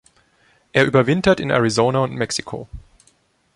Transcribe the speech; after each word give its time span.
Er 0.73 0.85
überwintert 0.85 1.39
in 1.39 1.51
Arizona 1.51 1.99
und 1.99 2.15
Mexiko. 2.15 2.67